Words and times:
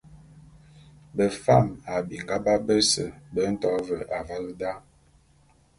Befam 1.15 1.67
a 1.93 1.95
binga 2.07 2.37
bap 2.45 2.61
bese 2.67 3.05
be 3.33 3.41
nto 3.53 3.71
ve 3.87 3.97
avale 4.19 4.53
da. 4.61 4.73